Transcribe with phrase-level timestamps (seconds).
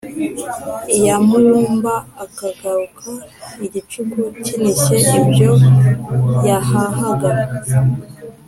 [0.97, 1.93] iyamarumba
[2.23, 3.09] akagaruka
[3.65, 4.97] igicuku kinishye.
[5.19, 5.51] Ibyo
[6.47, 7.31] yahahaga